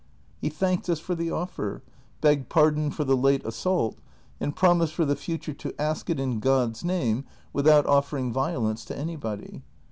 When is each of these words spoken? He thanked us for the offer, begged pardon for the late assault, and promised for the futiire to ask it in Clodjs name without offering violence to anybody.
He 0.39 0.49
thanked 0.49 0.89
us 0.89 0.99
for 0.99 1.13
the 1.13 1.29
offer, 1.29 1.83
begged 2.21 2.49
pardon 2.49 2.89
for 2.89 3.03
the 3.03 3.15
late 3.15 3.45
assault, 3.45 3.99
and 4.39 4.55
promised 4.55 4.95
for 4.95 5.05
the 5.05 5.13
futiire 5.15 5.55
to 5.59 5.79
ask 5.79 6.09
it 6.09 6.19
in 6.19 6.41
Clodjs 6.41 6.83
name 6.83 7.23
without 7.53 7.85
offering 7.85 8.33
violence 8.33 8.83
to 8.85 8.97
anybody. 8.97 9.61